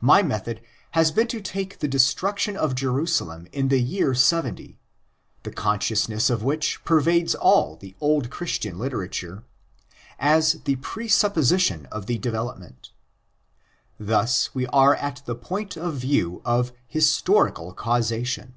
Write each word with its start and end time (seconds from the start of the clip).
My 0.00 0.20
method 0.20 0.62
has 0.94 1.12
been 1.12 1.28
to 1.28 1.40
take 1.40 1.78
the 1.78 1.86
destruction 1.86 2.56
of 2.56 2.74
Jerusalem 2.74 3.46
in 3.52 3.68
the 3.68 3.80
year 3.80 4.14
70—the 4.14 5.52
conscious 5.52 6.08
ness 6.08 6.28
of 6.28 6.42
which 6.42 6.82
pervades 6.84 7.36
all 7.36 7.76
the 7.76 7.94
old 8.00 8.30
Christian 8.30 8.80
literature—as 8.80 10.54
the 10.64 10.74
pre 10.74 11.06
supposition 11.06 11.86
of 11.92 12.06
the 12.06 12.18
development. 12.18 12.90
Thus 13.96 14.52
we 14.52 14.66
are 14.66 14.96
at 14.96 15.22
the 15.24 15.36
point 15.36 15.76
of 15.76 15.94
view 15.94 16.42
of 16.44 16.72
historical 16.88 17.72
causation. 17.72 18.56